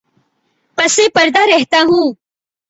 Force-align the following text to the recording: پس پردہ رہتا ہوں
پس 0.77 0.99
پردہ 1.13 1.39
رہتا 1.49 1.79
ہوں 1.87 2.13